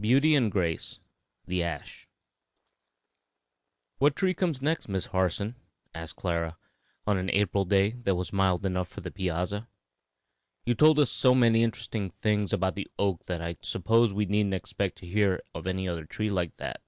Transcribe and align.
BEAUTY 0.00 0.34
AND 0.34 0.50
GRACE: 0.50 0.98
THE 1.46 1.62
ASH. 1.62 2.08
"What 3.98 4.16
tree 4.16 4.34
comes 4.34 4.60
next, 4.60 4.88
Miss 4.88 5.06
Harson?" 5.06 5.54
asked 5.94 6.16
Clara, 6.16 6.56
on 7.06 7.16
an 7.16 7.30
April 7.30 7.64
day 7.64 7.92
that 7.92 8.16
was 8.16 8.32
mild 8.32 8.66
enough 8.66 8.88
for 8.88 9.02
the 9.02 9.12
piazza. 9.12 9.68
"You 10.64 10.74
told 10.74 10.98
us 10.98 11.12
so 11.12 11.32
many 11.32 11.62
interesting 11.62 12.10
things 12.10 12.52
about 12.52 12.74
the 12.74 12.88
oak 12.98 13.26
that 13.26 13.40
I 13.40 13.56
suppose 13.62 14.12
we 14.12 14.26
needn't 14.26 14.54
expect 14.54 14.98
to 14.98 15.06
hear 15.06 15.40
of 15.54 15.68
another 15.68 16.06
tree 16.06 16.28
like 16.30 16.56
that." 16.56 16.82